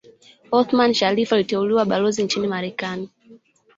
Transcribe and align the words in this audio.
Othman 0.51 0.93
Sharrif 0.93 1.31
aliteuliwa 1.33 1.85
Balozi 1.85 2.23
nchini 2.23 2.47
Marekani 2.47 3.09